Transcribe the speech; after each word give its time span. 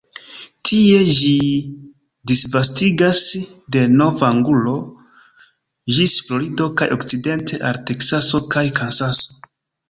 Tie 0.67 1.01
ĝi 1.17 1.33
disvastigas 2.31 3.19
de 3.75 3.83
Nov-Anglujo 3.99 4.73
ĝis 5.99 6.17
Florido 6.31 6.71
kaj 6.81 6.89
okcidente 6.97 7.61
al 7.71 7.79
Teksaso 7.93 8.43
kaj 8.57 8.65
Kansaso. 8.81 9.39